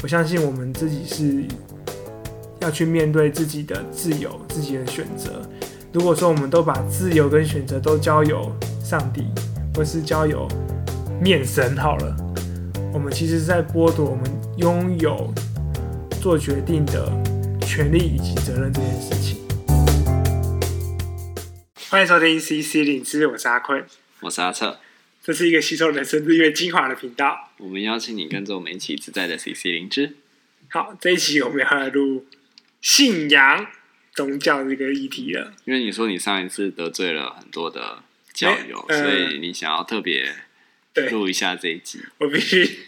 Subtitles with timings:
[0.00, 1.44] 我相信我们自己是
[2.60, 5.42] 要去面对自己的自由、自己的选择。
[5.92, 9.24] 如果说我们都把自由跟选择都交由上帝，
[9.74, 10.46] 或是交由
[11.20, 12.16] 面神好了，
[12.94, 14.24] 我们其实是在剥夺我们
[14.58, 15.34] 拥有
[16.20, 17.10] 做决定的
[17.60, 19.38] 权利以及责任这件事情。
[21.90, 23.84] 欢迎收听 CC 领知，我是阿坤，
[24.20, 24.78] 我是阿策，
[25.24, 27.47] 这是一个吸收人生日月精华的频道。
[27.58, 30.16] 我们邀请你跟着我们一起自在的 CC 灵芝。
[30.70, 32.26] 好，这一期我们要来录
[32.80, 33.66] 信仰。
[34.14, 40.34] 宗教这个议题了，因为你说你上一次得罪了很多的教友，欸呃、所以你想要特别
[41.12, 42.00] 录一下这一集。
[42.18, 42.80] 我必须，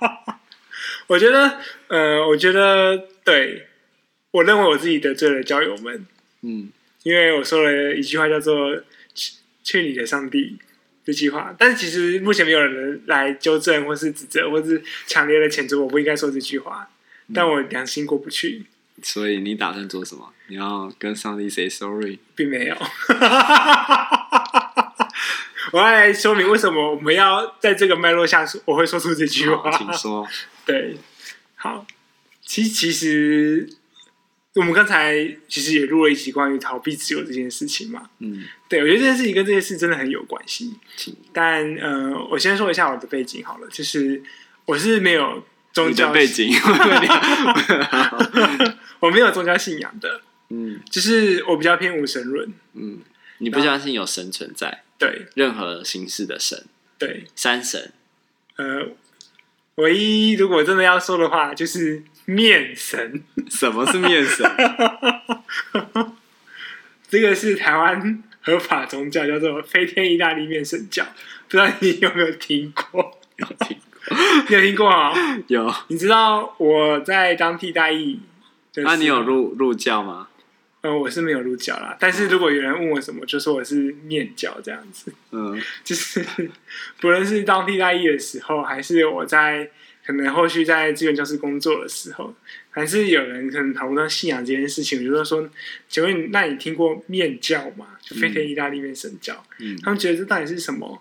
[1.08, 3.68] 我觉得，呃，我觉得，对，
[4.30, 6.06] 我认为我自己得罪了教友们，
[6.40, 6.70] 嗯，
[7.02, 8.82] 因为我说了一句话叫做
[9.14, 10.56] “去去你的上帝”
[11.04, 16.88] 这句话，但是其实目前没有人来纠正，或是指责，或是强烈的谴责我不应该说这句话，
[17.34, 18.66] 但我良心过不去。
[19.02, 20.32] 所以你打算做什么？
[20.48, 22.18] 你要跟上帝 say sorry？
[22.36, 22.76] 并没有。
[25.72, 29.70] 我要来说明为什么我们要在这个脉络下说，我会说出这句话。
[29.76, 30.28] 请说。
[30.66, 30.98] 对，
[31.56, 31.86] 好。
[32.44, 33.68] 其实，其实
[34.54, 35.14] 我们刚才
[35.48, 38.10] 其实也录了一集关于逃避自由这件事情嘛。
[38.18, 38.44] 嗯。
[38.68, 40.74] 对，我觉得这件事情跟这件事真的很有关系。
[41.32, 44.22] 但呃，我先说一下我的背景好了，就是
[44.66, 46.54] 我是没有宗教背景。
[49.00, 53.00] 我没有宗教信仰的，嗯，就是我比较偏无神论，嗯，
[53.38, 56.64] 你不相信有神存在，对，任何形式的神，
[56.98, 57.92] 对，三神，
[58.54, 58.90] 呃，
[59.74, 63.22] 唯一如果真的要说的话，就是面神。
[63.50, 64.50] 什么是面神？
[67.08, 71.04] 这个是台湾合法宗教，叫做飞天意大利面神教，
[71.48, 73.20] 不知道你有没有听过？
[73.36, 74.16] 有听过？
[74.48, 75.12] 你有听过啊？
[75.48, 75.74] 有。
[75.88, 78.20] 你知道我在当替代役。
[78.76, 80.28] 那、啊、你有入入教吗？
[80.82, 81.96] 呃，我是没有入教啦。
[81.98, 85.12] 但是如果有人问我什么，就说我是面教这样子。
[85.30, 86.24] 嗯， 就是
[87.00, 89.70] 不论是当替代役的时候，还是我在
[90.04, 92.34] 可能后续在志愿教室工作的时候，
[92.70, 95.48] 还是有人可能讨论到信仰这件事情，我就说
[95.88, 97.86] ：“请问，那你听过面教吗？
[98.00, 99.44] 就飞天意大利面神教。
[99.60, 101.00] 嗯”他们觉得这到底是什么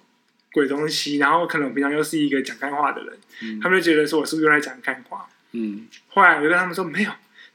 [0.53, 1.17] 鬼东西？
[1.17, 5.27] 然后可能我平常又是一个讲干话的人，嗯、他们就觉得说我是不是又在讲干话？
[5.53, 7.11] 嗯，后来我就跟他们说没有。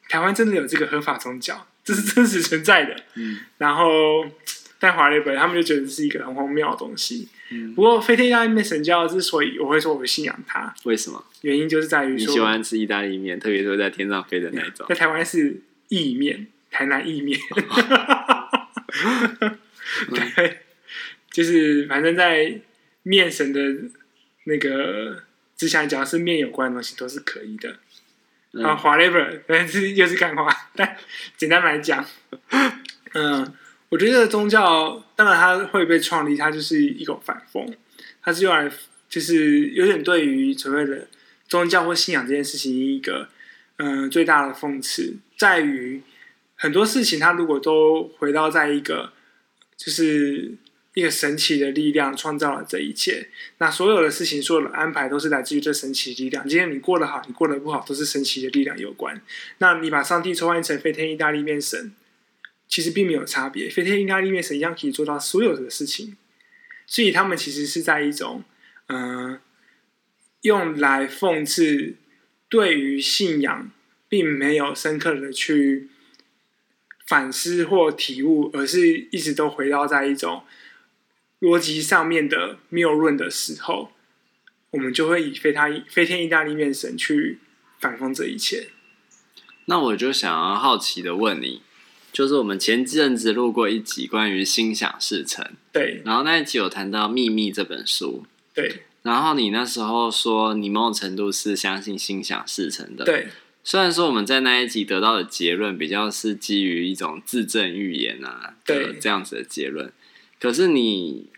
[0.08, 2.96] 台湾真的有这个合法宗教，这是真实存在的。
[3.14, 4.26] 嗯，然后
[4.80, 7.28] 在华雷本，他们就觉得这是一个很荒谬的东西。
[7.52, 11.24] 嗯，不过飞天意大利面神教之所以我会说我会信仰它，为什么？
[11.42, 14.84] 原因就是在于说你喜欢吃意大利面，特别是在天上飞的那种。
[14.88, 17.38] 在台湾是意面，台南意面。
[20.10, 20.58] 对，
[21.30, 22.60] 就是反正在
[23.04, 23.60] 面神的
[24.44, 25.22] 那个
[25.56, 27.76] 之下，只要是面有关的东西都是可以的。
[28.62, 30.48] 啊，whatever， 但是又是干话。
[30.74, 30.96] 但
[31.36, 32.04] 简单来讲，
[33.14, 33.54] 嗯，
[33.88, 37.72] 我觉得宗教当然它会被创立，它就是一种反讽，
[38.22, 38.70] 它是用来
[39.08, 41.06] 就是有点对于所谓的
[41.48, 43.28] 宗教或信仰这件事情一个
[43.76, 46.02] 嗯最大的讽刺，在于
[46.54, 49.12] 很多事情它如果都回到在一个
[49.76, 50.54] 就是。
[50.96, 56.48] 一个神奇的力量创造了这一切，那所有的事情、所有的安排都是来自于这神奇力量。
[56.48, 59.20] 今天你过得好，你过得不好，都是神奇的力量有关。
[59.58, 61.92] 那你把上帝抽换成飞天意大利面神，
[62.66, 63.68] 其实并没有差别。
[63.68, 66.16] 飞天意大利面神一样可以做到所有的事情，
[66.86, 68.42] 所以他们其实是在一种
[68.86, 69.40] 嗯、呃，
[70.40, 71.96] 用来讽刺
[72.48, 73.70] 对于信仰
[74.08, 75.90] 并没有深刻的去
[77.06, 80.42] 反思或体悟，而是一直都回到在一种。
[81.46, 83.92] 逻辑上面的谬论的时候，
[84.70, 87.38] 我们就会以飞他飞天意大利面神去
[87.78, 88.70] 反讽这一切。
[89.66, 91.62] 那我就想要好奇的问你，
[92.12, 103.28] 就是我们前阵子录过一集关于心想事成，对，然后那一集有谈到《秘密》这本书，对，然后你那时候说你某种程度是相信心想事成的，对。
[103.62, 109.92] 虽然说我们在那一集得到的结论比较是基于一种自证预言啊，对，这样子的结论。
[110.38, 111.28] 可是你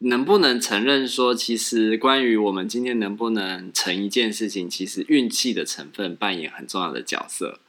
[0.00, 7.60] 能不能承认说，其实关于我们今天能不能成一件事情，其实运气的成分扮演很重要的角色。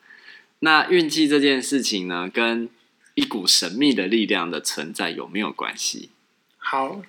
[0.59, 2.67] 那运气这件事情呢，跟
[3.15, 6.09] 一股神秘的力量的存在有没有关系？
[6.57, 7.01] 好，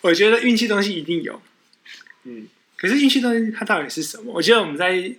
[0.00, 1.40] 我觉得运气东西一定有。
[2.24, 4.32] 嗯，可是运气东西它到底是什么？
[4.34, 5.14] 我觉得我们在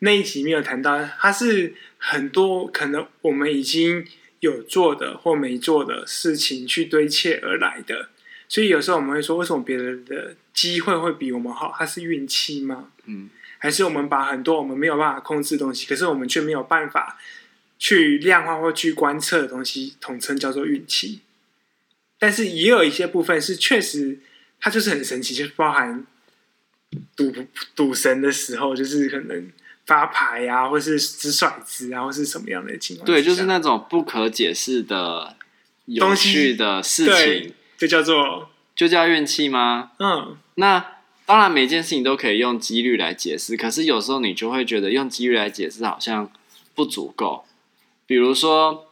[0.00, 4.06] 那一集没有谈到，它是很多可能我们已经。
[4.40, 8.10] 有做的或没做的事情去堆砌而来的，
[8.48, 11.74] 所以有时候我们会说，为什么别人的机会会比我们好？
[11.76, 12.90] 它是运气吗？
[13.06, 17.18] 嗯，还是我们把很多我们没有办法控制的东西，可是我们却没有办法
[17.78, 21.20] 去量化或去观测的东西，统称叫做运气？
[22.18, 24.18] 但是也有一些部分是确实，
[24.60, 26.06] 它就是很神奇，就是包含
[27.14, 27.32] 赌
[27.74, 29.50] 赌神的时候，就是可能
[29.86, 33.06] 发牌啊，或是掷骰子啊，或是什么样的情况？
[33.06, 35.36] 对，就是那种不可解释的
[35.86, 37.54] 有趣的事情。
[37.78, 39.92] 就叫做就叫运气吗？
[39.98, 40.94] 嗯，那
[41.26, 43.56] 当然，每件事情都可以用几率来解释。
[43.56, 46.30] 可是有时候你就会觉得用几率来解释好像
[46.74, 47.44] 不足够。
[48.06, 48.88] 比如说，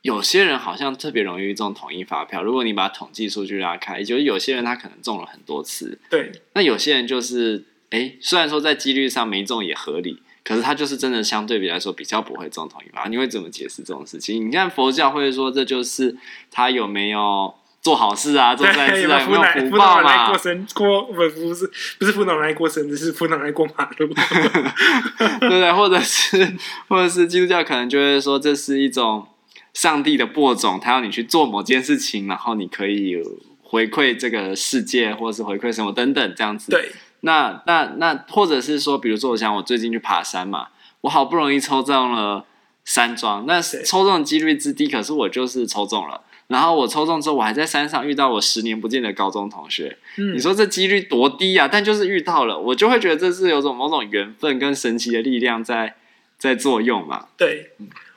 [0.00, 2.42] 有些人好像特别容易中统一发票。
[2.42, 5.98] 如果你把统计数据拉开，就是有些人他可能中了很多次。
[6.10, 6.32] 对。
[6.54, 13.10] 那有些人就是，哎，虽然说在几率上没中也合理，可是他就是真的相对比来说比较不会中同一发票。
[13.10, 14.48] 你会怎么解释这种事情？
[14.48, 16.16] 你看佛教会说，这就是
[16.50, 17.54] 他有没有。
[17.82, 20.28] 做好事啊，做善事啊，有没有福报嘛？
[20.28, 21.68] 过生过不不是
[21.98, 25.72] 不是扶老来过生日，是扶老来过马路， 对不对？
[25.72, 26.56] 或者是
[26.86, 29.26] 或者是基督教可能就会说，这是一种
[29.74, 33.20] 上帝的播种，他要你去做某件事情，然后你可以
[33.64, 36.70] 回馈这个世界，或者是回馈什么等等这样子。
[36.70, 36.92] 对，
[37.22, 40.68] 那那那或者是说，比如说，我想我最近去爬山嘛，
[41.00, 42.44] 我好不容易抽中了
[42.84, 46.20] 山庄，那抽中的几率之低，可是我就是抽中了。
[46.48, 49.96] 然后我抽中之后，我还在山上遇到我十年不见的高中同学。
[50.18, 51.66] 嗯，你说这几率多低啊？
[51.66, 55.94] 但就是遇到了，我就会觉得这是有种某种缘分跟神奇的力量在
[56.36, 57.28] 在作用嘛。
[57.38, 57.70] 对，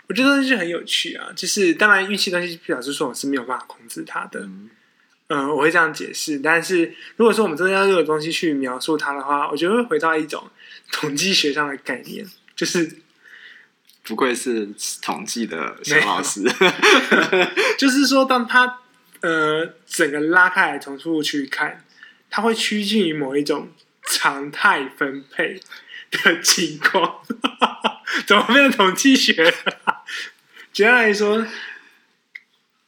[0.09, 1.27] 我觉得这是很有趣啊。
[1.33, 4.41] 就是当然运气东西表示说我是没有办法控制它的。
[4.41, 4.69] 嗯，
[5.27, 6.39] 呃，我会这样解释。
[6.39, 10.49] 但是如果说我们真的要用这个东西去描述它的话，我觉得会回到一种
[10.91, 12.25] 统计学上的概念，
[12.55, 12.99] 就是。
[14.07, 14.69] 不愧是
[15.01, 16.43] 统计的小老师，
[17.75, 18.81] 就是说，当他
[19.21, 21.83] 呃整个拉开来从数据去看，
[22.29, 23.67] 它会趋近于某一种
[24.03, 25.59] 常态分配
[26.11, 27.21] 的情况。
[28.27, 29.51] 怎么变成统计学了？
[30.71, 31.43] 简单来说，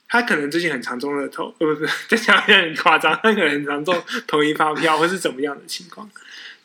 [0.07, 3.95] 他可能最近很常中乐透，呃，不是，这讲有点夸张，他可能很常中
[4.25, 6.09] 统一发票，或是怎么样的情况。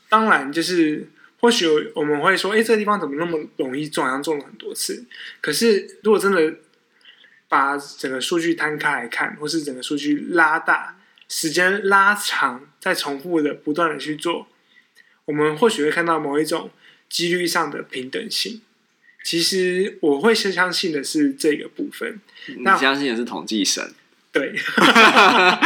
[0.09, 1.09] 当然，就是。
[1.43, 1.67] 或许
[1.97, 4.05] 我们会说，哎，这个地方怎么那么容易中？
[4.05, 5.05] 好像中了很多次。
[5.41, 6.55] 可是，如果真的
[7.49, 10.97] 把整个数据摊开来看，或是整个数据拉大、
[11.29, 14.47] 时间拉长，再重复的、不断的去做，
[15.25, 16.71] 我们或许会看到某一种
[17.09, 18.63] 几率上的平等性。
[19.25, 22.21] 其实，我会先相信的是这个部分。
[22.47, 23.93] 你相信的是统计神？
[24.33, 24.53] 对，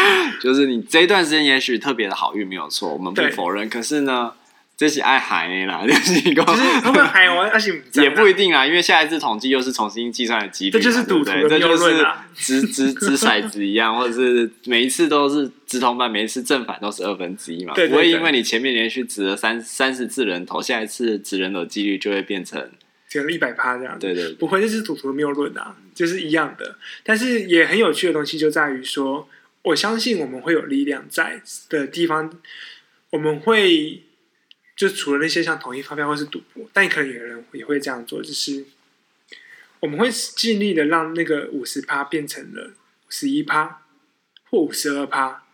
[0.42, 3.68] 就是你这一段时间也许特别的好运，没有错，我们不否认。
[3.68, 4.32] 可是呢？
[4.78, 22.70] 这是爱海啦， 就是一个，海王，而且也不一定啊，因为下一次统计又是重新计算的几率，这就是赌徒的谬论啊，掷掷掷骰子一样，或者是每一次都是直通班，每一次正反都是二分之一嘛，不会因为你前面连续掷了三三十次人头，下一次掷人头几率就会变成
[23.08, 26.78] 只有一百趴这样，对对，不会，这是赌徒的谬论啊，就是一样的。
[27.02, 29.28] 但是也很有趣的东西就在于说，
[29.62, 32.38] 我相信我们会有力量在的地方，
[33.10, 34.02] 我们会。
[34.76, 38.62] 就除了那些像统一发票或是赌博，但可能有人也会这样做，就是
[39.80, 42.72] 我们会尽力的让那个五十趴变成了
[43.08, 43.80] 五十一趴
[44.50, 45.44] 或五十二趴，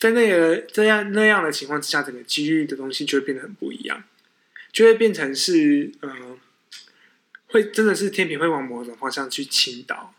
[0.00, 4.02] 在那个这样那样的情况之下，整个几率的东西就会变得很不一样，
[4.72, 6.10] 就会变成是呃，
[7.48, 10.14] 会真的是天平会往某种方向去倾倒，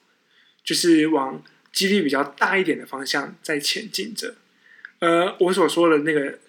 [0.64, 4.36] 就是往几率比较大一点的方向在前进着。
[5.00, 6.40] 呃，我所说的那个。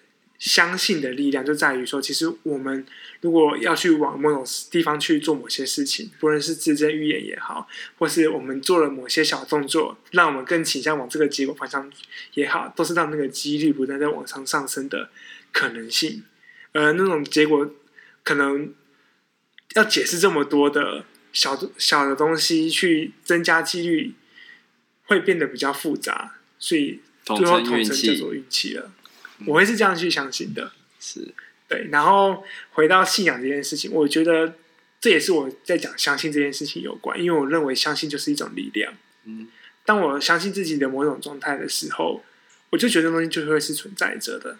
[0.41, 2.83] 相信的力量就在于说，其实我们
[3.21, 7.67] 如果要去往某种地方去做某些事情，不论是自证预言也好，
[7.99, 11.87] 或是我们做了某些小动作，让我们更倾向往这个结果方向
[12.33, 15.11] 也好，都是让那个几率不断在往上上升的
[15.51, 16.23] 可能性。
[16.71, 17.75] 而那种结果
[18.23, 18.73] 可能
[19.75, 24.13] 要解释这么多的小小的东西去增加几率，
[25.05, 28.91] 会变得比较复杂，所以最后统称叫做运气了。
[29.47, 31.33] 我会是这样去相信的，是
[31.67, 31.87] 对。
[31.91, 34.55] 然后回到信仰这件事情，我觉得
[34.99, 38.93] 这也是我在讲相信这件事情有关，因为我认为相信就是一种力量。
[39.25, 39.47] 嗯，
[39.85, 42.23] 当我相信自己的某种状态的时候，
[42.69, 44.57] 我就觉得东西就会是存在着的，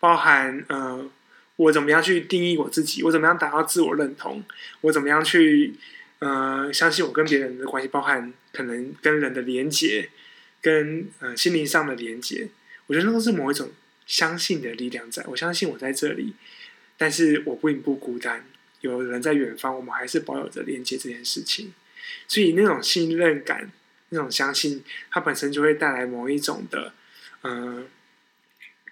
[0.00, 1.06] 包含呃，
[1.56, 4.44] 我怎么样去定义我自己，我怎么样达到自我认同，
[4.82, 5.74] 我怎么样去
[6.18, 10.10] 呃相信我跟别人的关系，包含可能跟人的连结，
[10.60, 12.48] 跟呃心灵上的连结，
[12.86, 13.70] 我觉得那都是某一种。
[14.04, 16.34] 相信的力量在，我相信我在这里，
[16.98, 18.44] 但是我并不孤单，
[18.80, 21.72] 有人在远方，我们还是保有着连接这件事情。
[22.26, 23.70] 所以那种信任感，
[24.08, 26.92] 那种相信，它本身就会带来某一种的
[27.42, 27.84] 呃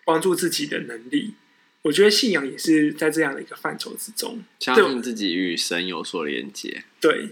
[0.04, 1.34] 帮助自己的能力。
[1.82, 6.84] 我觉得信仰也是在这样的一个范畴之中，相信自己与神有所连接。
[7.00, 7.30] 对，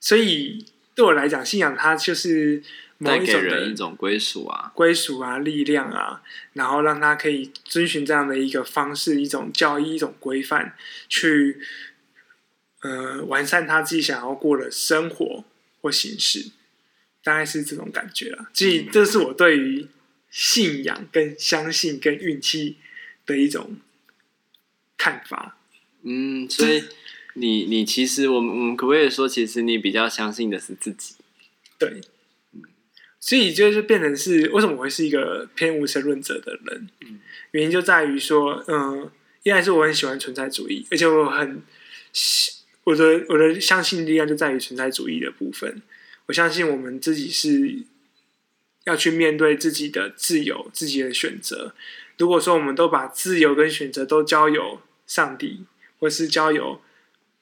[0.00, 0.64] 所以
[0.94, 2.62] 对我来讲，信仰它就是
[2.96, 6.22] 某一种的带给人一种归属啊，归属啊，力量啊，
[6.54, 10.74] 然后让他可以遵循这样的一个方式，一种教义，一种规范，
[11.10, 11.60] 去
[12.80, 15.44] 呃完善他自己想要过的生活
[15.82, 16.52] 或形式，
[17.22, 18.48] 大概是这种感觉啦。
[18.54, 19.88] 所以，这是我对于
[20.30, 22.78] 信仰、跟相信、跟运气。
[23.26, 23.76] 的一种
[24.96, 25.58] 看法，
[26.02, 26.84] 嗯，所以
[27.34, 31.14] 你你其实我们我们可不可以说，其实你比较相信的是自己？
[31.78, 32.00] 对，
[33.18, 36.88] 所以就是变成是为什么我会是一个偏无神论者的人？
[37.00, 37.20] 嗯，
[37.52, 39.10] 原因就在于说，嗯，
[39.42, 41.62] 一来是我很喜欢存在主义，而且我很
[42.84, 45.82] 我的我的相信力量就在于存在主义的部分。
[46.26, 47.82] 我相信我们自己是
[48.84, 51.74] 要去面对自己的自由、自己的选择。
[52.16, 55.64] 如果说我们都把自由跟选择都交由上帝，
[55.98, 56.80] 或是交由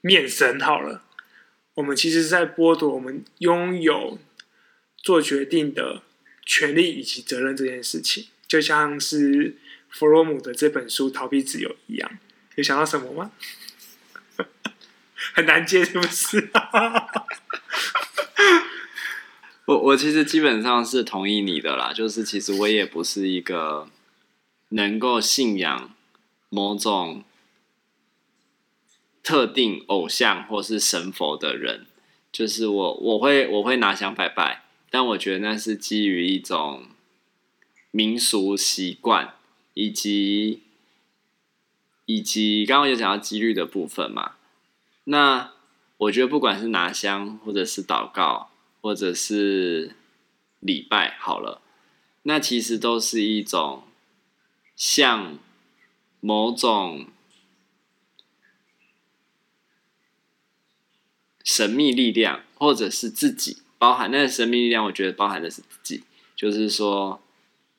[0.00, 1.04] 面神好了，
[1.74, 4.18] 我们其实是在剥夺我们拥有
[4.96, 6.02] 做决定的
[6.46, 9.56] 权利以及责任这件事情，就像是
[9.90, 12.10] 弗洛姆的这本书《逃避自由》一样。
[12.54, 13.30] 有想到什么吗？
[15.34, 16.50] 很难接，是不是？
[19.66, 23.88] 我我其实基本上是同意你的啦，就是其实我也不是一个。
[24.72, 25.94] 能够信仰
[26.48, 27.24] 某种
[29.22, 31.86] 特定偶像或是神佛的人，
[32.32, 36.86] 就是我，我会我会拿香拜拜，但我觉得那是基于一种
[37.90, 39.34] 民俗习惯，
[39.74, 40.62] 以及
[42.06, 44.36] 以及刚刚有讲到几率的部分嘛。
[45.04, 45.52] 那
[45.98, 48.50] 我觉得不管是拿香，或者是祷告，
[48.80, 49.94] 或者是
[50.60, 51.60] 礼拜，好了，
[52.22, 53.84] 那其实都是一种。
[54.84, 55.38] 像
[56.18, 57.06] 某种
[61.44, 66.02] 神秘力量，或者是自己包含那个神秘力量，我觉得包含的是自己，
[66.34, 67.22] 就是说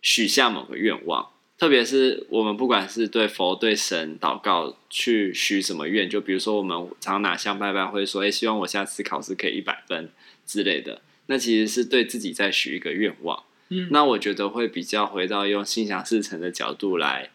[0.02, 10.10] 许下某个愿望，特别是我们不管是对佛、对神祷告，去许什么愿，就比如说我们常拿香拜拜，会说：“哎，希望我下次考试可以一百分
[10.46, 13.44] 之类的。”那其实是对自己在许一个愿望。
[13.90, 17.30] 那我觉得会比较回到用心想事成的角度来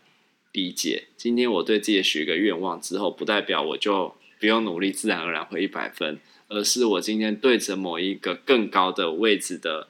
[0.53, 1.09] 理解。
[1.17, 6.19] 今天我对自己许一个愿望之后，不代表我就不用努力，自然而然会一百分，
[6.49, 9.89] 而是我今天对着某一个更高的位置的，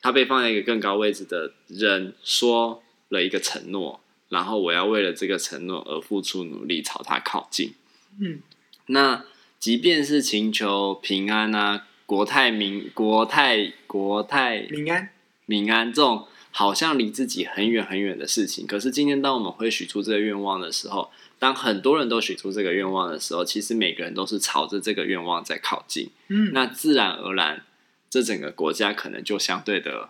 [0.00, 7.74] 他被放在一个更高位置的人说了一个承诺，然后我要为了这个承诺而付出努力，朝他靠近。
[8.20, 8.40] 嗯，
[8.86, 9.24] 那
[9.58, 15.10] 即便是请求平安啊，国泰民国泰国泰民安。
[15.46, 26.10] 平安这种好像离自己很远很远的事情，可是今天当我们会许出这个愿望的时候，当很多人都许出这个愿望的时候，其实每个人都是朝着这个愿望在靠近。
[26.28, 27.64] 嗯，那自然而然，
[28.08, 30.08] 这整个国家可能就相对的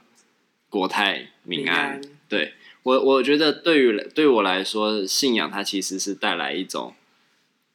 [0.68, 2.00] 国泰民安。
[2.28, 6.94] 对，我，我觉得对于对我来说，信仰它其实是带来一种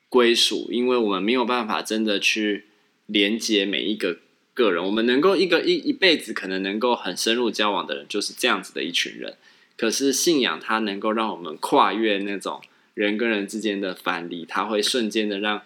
[0.08, 2.66] 归属，因为我们没有办法真的去
[3.08, 4.20] 连接每一个。
[4.60, 9.38] 个人，我们能够一个一一辈子可能能够很深入交往的人，就是这样子的一群人。
[9.78, 12.62] 可是信仰它能够让我们跨越那种
[12.94, 15.62] 人跟人之间的藩篱，它会瞬间的让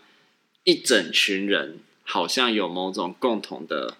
[0.63, 3.97] 一整群人好像有某种共同的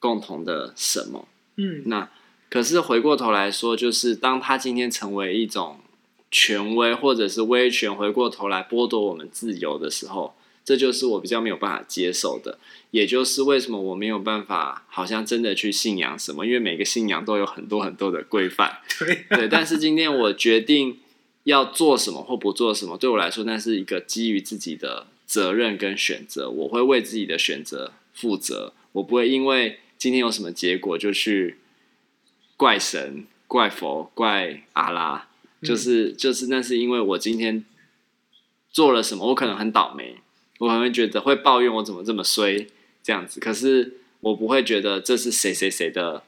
[0.00, 1.28] 共同的什么。
[1.54, 2.10] 嗯，那
[2.50, 5.78] 可是回过头来说，就是当他今天成为一种
[6.32, 10.34] 权威或者是威权，回过头来剥夺我们自由的时候。
[10.66, 12.58] 这就是我比较没有办法接受的，
[12.90, 18.78] 也就是为什么我没有办法好像真的去信仰什么，因为每个信仰都有很多很多的规范。
[18.98, 20.98] 对，对，但是今天我决定
[21.44, 31.58] 要做什么或不做什么，对我来说那是一个基于自己的责任跟选择，我会为自己的选择负责，我不会因为今天有什么结果就去
[32.56, 35.28] 怪神、怪佛、怪阿拉，
[35.62, 37.64] 就是就是那是因为我今天
[38.72, 40.16] 做了什么，我可能很倒霉。
[40.58, 42.66] 我可能会觉得会抱怨我怎么这么衰
[43.02, 46.22] 这样子，可是我不会觉得这是谁谁谁的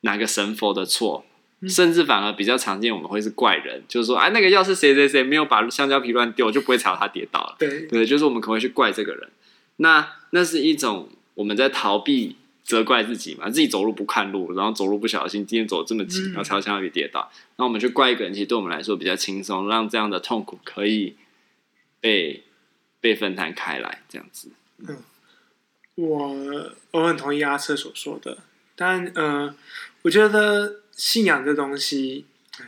[0.00, 1.24] 哪个神佛的错，
[1.68, 7.56] 甚至反而比较常见，我们会是怪人，就是说，哎，那个要是谁谁谁没有把香蕉皮乱丢，就不会踩到他跌倒了。
[7.58, 9.28] 对对，就是我们可能会去怪这个人。
[9.76, 21.14] 那那是一种我们在逃避责怪自己嘛，自己走路不看路，然后走路不小心，今天走这么急，然后踩到香蕉皮跌倒，那我们去怪一个人，其实对我们来说比较轻松，让这样的痛苦可以
[22.00, 22.42] 被。
[23.00, 24.50] 被分摊开来，这样子。
[24.86, 25.02] 嗯，
[25.94, 28.38] 我我很同意阿彻所说的，
[28.76, 29.54] 但呃，
[30.02, 32.26] 我觉得信仰这东西，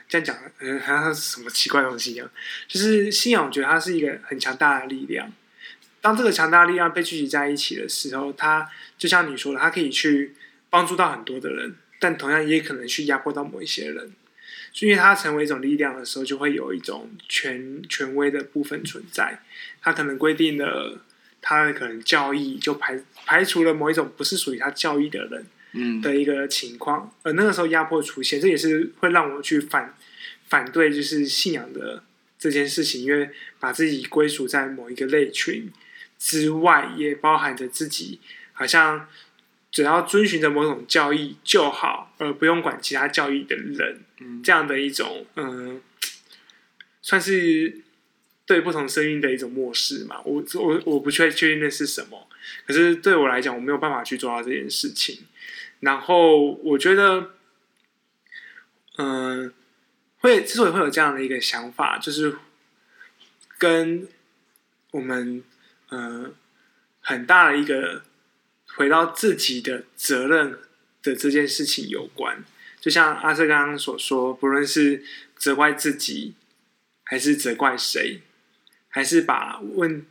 [0.08, 2.30] 这样讲，嗯，好像是什么奇怪东西一样。
[2.66, 5.32] 就是信仰，我觉得它是一个很强大的力量。
[6.00, 10.34] 当这个强大的力量被聚集在一起的时候，它就像你说的，它可以去
[10.68, 14.12] 帮助到很多的人，但同样也可能去压迫到某一些人。
[14.80, 19.42] 因为它成为一种力量的时候，就会有一种权权威的部分存在。
[19.80, 21.00] 它可能规定了
[21.40, 25.46] 它的可能教义，就排排除了某一种不是属于他教义的人。
[25.74, 29.94] 嗯，的一个情况，而那个时候压迫出现，这也是会让我去反
[30.46, 32.02] 反对，就是信仰的
[32.38, 35.72] 这件事情，因为把自己归属在某一个类群
[36.18, 38.20] 之外，也包含着自己
[38.52, 39.08] 好像
[39.72, 45.80] 只要遵循着某种教义就好，而不用管其他教义的人，嗯，这样的一种嗯，
[47.00, 47.80] 算是
[48.44, 50.20] 对不同声音的一种漠视嘛。
[50.24, 52.28] 我我我不确确定那是什么，
[52.66, 55.24] 可是对我来讲，我没有办法去做到这件事情。
[55.80, 57.30] 然后我觉得，
[58.98, 59.52] 嗯，
[60.18, 62.36] 会之所以会有这样的一个想法，就是
[63.56, 64.06] 跟
[64.90, 65.42] 我们
[65.88, 66.34] 嗯
[67.00, 68.02] 很大的一个
[68.76, 70.58] 回到自己的责任
[71.02, 72.44] 的这件事情有关。
[72.80, 75.04] 就像阿瑟刚刚所说，不论是
[75.36, 76.34] 责怪自己，
[77.04, 78.20] 还是责怪谁，
[78.88, 80.04] 还是把问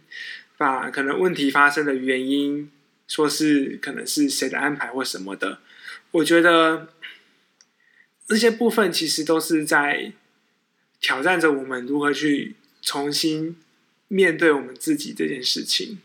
[0.58, 2.72] 把可能问题发生的原因。
[3.08, 5.60] 说是可能是谁的安排或什么的，
[6.12, 6.88] 我觉得
[8.26, 10.14] 这些部分其实都是在
[11.02, 13.58] 挑战着我们如何去重新
[14.08, 16.00] 面对我们自己这件事情，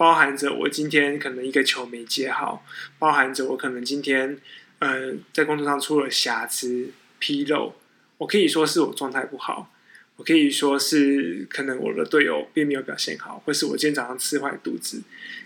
[0.00, 2.64] 包含着我今天可能一个球没接好，
[2.98, 4.40] 包含着我可能今天
[4.78, 6.90] 呃在工作上出了瑕疵
[7.20, 7.74] 纰漏，
[8.16, 9.70] 我可以说是我状态不好。
[10.16, 15.02] 我可以说是可能我的队友并没有表现好，或是我今天早上吃坏肚子。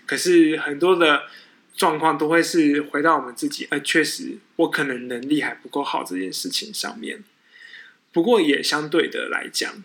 [0.07, 1.23] 可是很多的
[1.77, 7.25] 状况都会是回到我们自己，呃，确实我可能能力还不够好这件事情上面。
[8.13, 9.83] 不过也相对的来讲，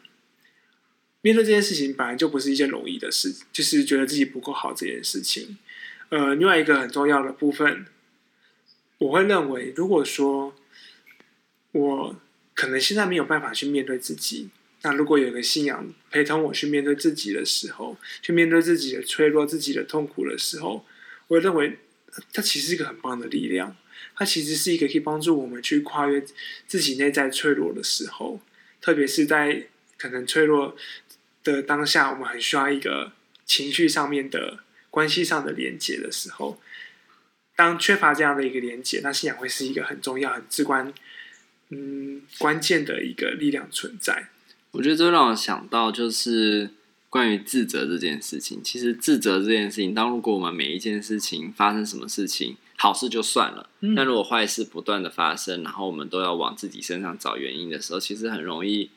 [1.21, 5.57] 面对这件事情本来就不是一件容易的事，就是觉得自己不够好这件事情。
[6.09, 7.85] 呃，另外一个很重要的部分，
[8.97, 10.55] 我会认为，如果说
[11.71, 12.15] 我
[12.53, 14.49] 可能现在没有办法去面对自己。
[14.81, 20.85] 那如果有一个信仰陪同我去面对自己的时候，去面对自己的脆弱、自己的痛苦的时候，
[21.27, 21.79] 我认为
[22.31, 23.75] 它其实是一个很棒的力量。
[24.15, 26.23] 它其实是一个可以帮助我们去跨越
[26.65, 28.39] 自己内在脆弱的时候，
[28.79, 30.75] 特别是在可能脆弱
[31.43, 33.11] 的当下，我们很需要一个
[33.45, 36.59] 情绪上面的关系上的连接的时候。
[37.55, 40.93] 当缺乏这样的一个连接，那信仰会是一个很重要、很至关、
[41.71, 44.29] 嗯，关键的一个力量存在。
[44.71, 46.69] 我觉得这让我想到，就是
[47.09, 48.63] 关于自责这件事情。
[48.63, 58.89] 其实自责这件事情，当如果我们每一件事情发生什么事情，好事就算了，嗯、但如果坏事不断的发生，然后我们都要往自己身上找原因的时候，其实很容易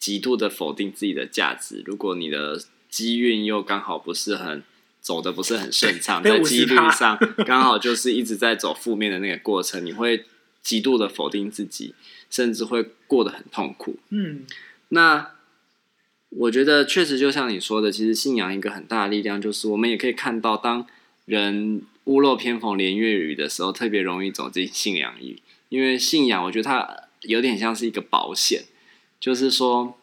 [0.00, 1.84] 极度的否定自己的价值。
[1.86, 4.64] 如果你的机运又刚好不是很
[5.00, 10.24] 走的不是很顺畅， 在几率上刚好就是一直在走负面的那个过程，你会
[10.62, 11.94] 极度的否定自己，
[12.28, 13.96] 甚至会过得很痛苦。
[14.08, 14.44] 嗯。
[14.88, 15.30] 那
[16.30, 20.86] 我觉得确实就像你说的，其实信仰一个很大的力量，就是我们也可以看到，当
[21.26, 25.42] 人屋漏偏逢连夜雨的时候，特别容易走进信仰里。
[25.68, 28.64] 因为信仰，我觉得它有点像是一个保险，
[29.20, 29.96] 就是说，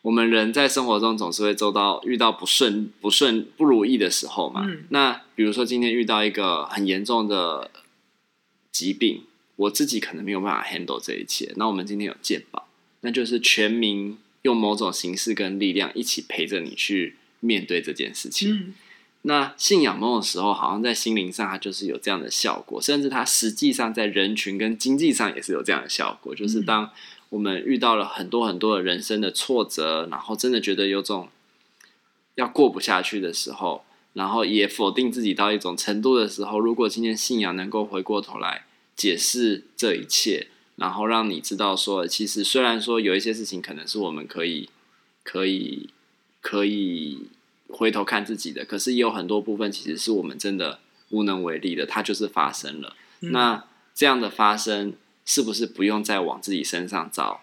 [0.00, 4.64] 我们人在生活中总是会做到遇到不顺、不顺、不如意的时候嘛。
[4.66, 4.84] 嗯。
[4.88, 7.70] 那比如说今天遇到一个很严重的
[8.72, 9.24] 疾病，
[9.56, 11.52] 我自己可能没有办法 handle 这一切。
[11.56, 12.66] 那我们今天有健保。
[13.02, 18.52] 那就是全民用某种形式跟力量一起陪着你去面对这件事情。
[18.52, 18.74] 嗯。
[19.24, 26.34] 那信仰某种时候好像在心灵上，它就是有这样的效果，甚至它实际上在人群跟经济上也是有这样的效果。
[26.34, 26.90] 就是当
[27.32, 31.30] 我们遇到了很多很多的人生的挫折，然后真的觉得有种
[32.34, 40.48] 要过不下去的时候，然后也否定自己到一种程度的时候，如果今天信仰能够回过头来解释这一切。
[40.76, 44.68] 然后让你知道说，其实虽然说有一些事情可能是我们可以、
[45.22, 45.90] 可以、
[46.40, 47.28] 可以
[47.68, 52.96] 回头看自己的，可是也有很多部分其实是我们真的无能为力的，它就是发生了。
[53.20, 53.64] 嗯、那
[53.94, 57.42] 这样的发生，是不是不用再往自己身上找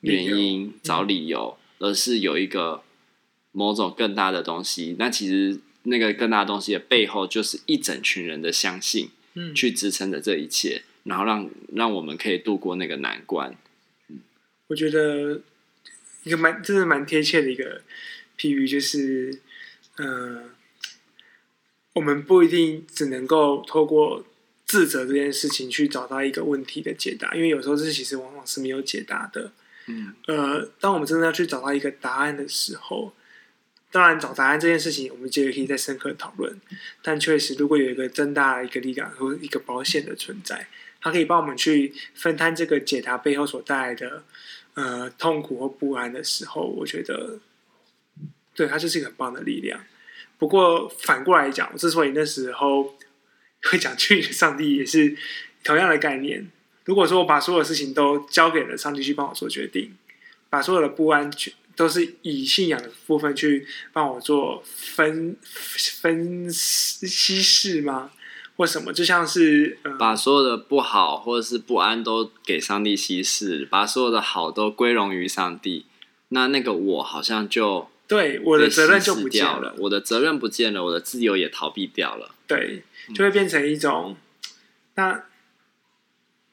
[0.00, 2.82] 原因、嗯、找理由，而是有一个
[3.52, 4.96] 某种更大的东西？
[4.98, 10.82] 那其实那个更大的东西的背后，就是一整群人的相信，嗯，去支撑着这一切。
[11.04, 13.56] 然后让让我们可以度过那个难关。
[14.68, 15.42] 我觉得
[16.22, 17.82] 一个蛮真的蛮贴切的一个
[18.38, 19.40] 譬喻，就是，
[19.96, 20.44] 呃，
[21.94, 24.24] 我们不一定只能够透过
[24.72, 29.52] 自责这件事情去找到一个问题的解答，因为有时候这其实往往是没有解答的。
[29.86, 33.12] 嗯，呃，当我们真的要去找到一个答案的时候，
[33.90, 36.58] 当然找答案这件事情，我们接着可以再深刻讨论。
[37.02, 40.66] 但确实，如果有一个增大的一个力量或一个保险的存在，
[41.02, 44.24] 它可以帮我们去分摊这个解答背后所带来的
[44.72, 47.40] 呃痛苦或不安的时候，我觉得，
[48.54, 49.84] 对，它就是一个很棒的力量。
[50.38, 52.96] 不过反过来讲，之所以那时候
[53.70, 55.16] 会讲去上帝，也是
[55.62, 56.50] 同样的概念。
[56.84, 59.94] 如果说我把所有事情都交给了上帝去帮我做决定，
[60.50, 68.10] 把所有的不安全都是以信仰的部分去帮我做分分析释吗？
[68.54, 68.92] 或什么？
[68.92, 75.86] 就像是、把所有的不好或者是不安都给上帝稀释，把所有的好都归荣于上帝，
[76.28, 82.82] 那那个我好像就对我的责任就不见了，我的责任不见了，我的自由也逃避掉了，对，
[83.14, 84.16] 就会变成一种
[84.94, 85.24] 那。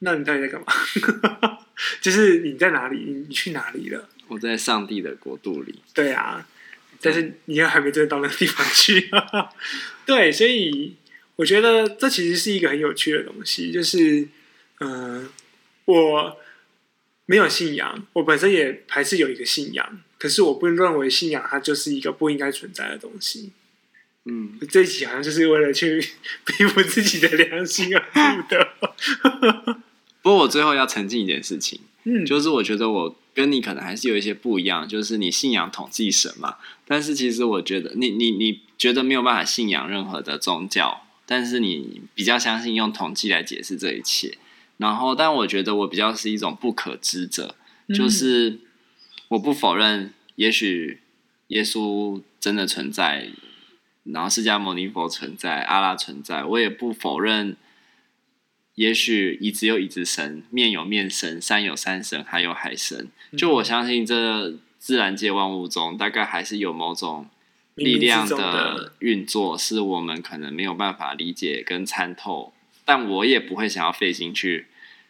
[0.02, 0.66] 那你到底在干嘛？
[2.00, 2.96] 就是你在哪里？
[3.28, 4.08] 你去哪里了？
[4.28, 5.78] 我在上帝的国度里。
[5.92, 6.48] 对啊，
[7.02, 9.10] 但是你又还没真的到那个地方去。
[10.06, 10.96] 对，所以
[11.36, 13.70] 我觉得这其实是一个很有趣的东西。
[13.70, 14.26] 就是，
[14.78, 15.28] 嗯、呃，
[15.84, 16.40] 我
[17.26, 23.50] 没有信仰，我本身也还是有一个信仰，可是我不认为信仰它就是一个不应该存在的东西。
[24.26, 25.98] 嗯，这一集好像就是为了去
[26.44, 28.68] 庇护自己的良心而录的。
[30.20, 36.56] 不过我最后要澄清一件事情，嗯，就是我觉得我跟你可能还是有一些不一样，就是你信仰统计神嘛，
[36.86, 44.36] 但是其实我觉得你你你觉得没有办法信仰任何的宗教，但是你比较相信用统计来解释这一切。
[44.76, 47.54] 然后，但我觉得我比较是一种不可知者，
[47.94, 48.58] 就是
[49.30, 51.00] 我不否认，也许
[51.48, 53.28] 耶稣真的存在，
[54.02, 57.56] 然后释迦牟尼佛存在，阿拉存在，我也不否认。
[58.74, 63.08] 也许一直有一直神，面有面神，山有山神，海有海神。
[63.36, 67.28] 就我相信，这自然界万物中，大概还是有某种
[67.76, 72.52] 力量的运作，是我们可能没有办法理解跟参透。
[72.84, 74.66] 但我也不会想要费心去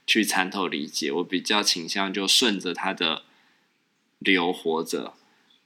[0.07, 3.23] 去参透理解，我比较倾向就顺着它的
[4.21, 5.15] 流活着。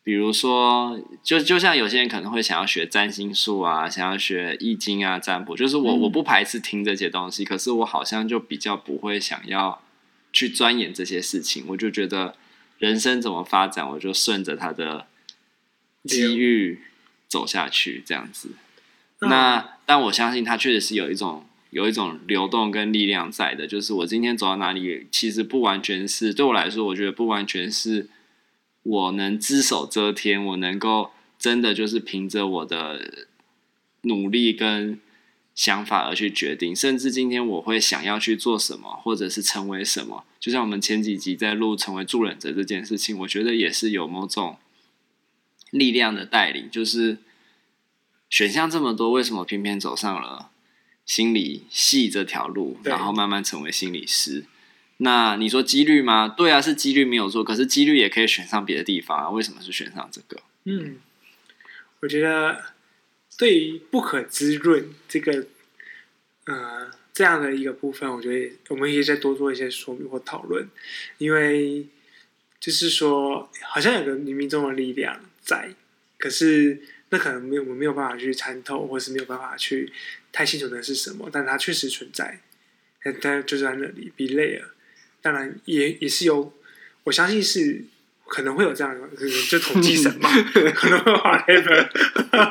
[0.02, 9.80] 比如说，就就像有些人可能会想要学占星术啊，想要学易经啊、占卜，就是我我不排斥听这些东西，可是我好像就比较不会想要
[10.30, 11.64] 去钻研这些事情。
[11.68, 12.36] 我就觉得
[12.76, 15.06] 人生怎么发展，我就顺着他的
[16.04, 16.80] 机遇
[17.26, 18.50] 走下去，这样子。
[19.20, 28.10] 那但我相信他确实是有一种有一种流动跟力量在的，就是我今天走到哪里，其实不完全是对我来说，我觉得不完全是。
[28.84, 33.26] 我能只手遮天，我能够真的就是凭着我的
[34.02, 35.00] 努力跟
[35.54, 40.24] 想法而去决定，甚至今天我会想要去做什么，或者是成为什么。
[40.38, 44.58] 就像我们前几集在录成为助人者这件事情，我觉得也是有某种
[45.70, 46.70] 力量的带领。
[46.70, 47.18] 就是
[48.28, 50.50] 选项这么多，为什么偏偏走上了
[51.06, 54.44] 心理系这条路，然后慢慢成为心理师？
[55.04, 56.26] 那你说几率吗？
[56.26, 57.44] 对啊，是几率没有错。
[57.44, 59.28] 可是几率也可以选上别的地方啊。
[59.28, 60.40] 为什么是选上这个？
[60.64, 60.96] 嗯，
[62.00, 62.64] 我觉得
[63.36, 65.46] 对于不可滋润这个
[66.46, 70.66] 呃这样的一个部分，我觉得我们可以再多做一些说明或讨论。
[71.18, 71.86] 因为
[72.58, 75.74] 就是说，好像有个冥冥中的力量在，
[76.16, 79.92] 可是那可能没有我们没有办法去参透，或是没有办法去
[80.32, 82.40] 太清楚的是什么，但它确实存在，
[83.20, 84.64] 它就是在那里，be there。
[85.24, 86.52] 当然也也是有，
[87.04, 87.82] 我相信是
[88.26, 89.08] 可能会有这样的，
[89.48, 91.88] 就统计神嘛， 可能会 whatever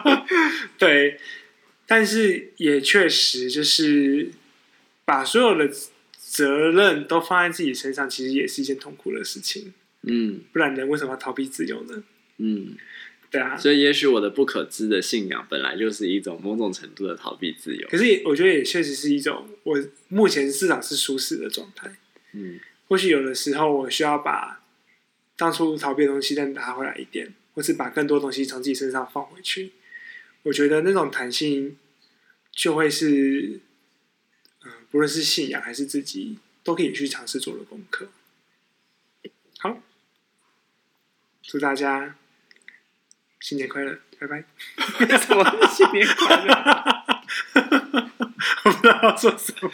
[0.79, 1.19] 对，
[1.85, 4.31] 但是也确实就是
[5.05, 5.71] 把所有的
[6.17, 9.71] 责任都放在自己身上，其实也是一件痛苦的事情。
[10.01, 12.03] 嗯，不然人为什么要逃避自由呢？
[12.39, 12.75] 嗯，
[13.29, 13.55] 对啊。
[13.55, 17.87] 所以也许我的不可知的信仰本来就是一种某种程度的逃避自由。
[17.87, 21.91] 可是也我觉得也确实是一种我目前市场是舒适的状态。
[22.33, 24.61] 嗯，或许有的时候我需要把
[25.35, 29.73] 当初逃避的东西再拿回来一点，或是把更多东西从自己身上放回去。
[30.43, 31.77] 我觉得那种弹性
[32.51, 33.61] 就会是，
[34.63, 38.09] 嗯，不论是信仰还是自己都可以去尝试做的功课。
[39.59, 39.81] 好，
[41.41, 42.15] 祝大家
[43.39, 44.43] 新年快乐，拜拜。
[45.17, 46.53] 什么新年快乐？
[48.65, 49.69] 我不知道要说什么。